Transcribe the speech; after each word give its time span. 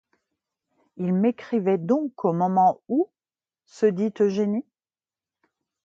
Il 0.97 1.13
m’écrivait 1.13 1.77
donc 1.77 2.25
au 2.25 2.33
moment 2.33 2.81
où... 2.87 3.07
se 3.67 3.85
dit 3.85 4.11
Eugénie. 4.19 4.65